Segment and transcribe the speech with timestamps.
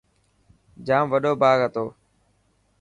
[0.85, 1.85] ڄام وڏو باغ هتو.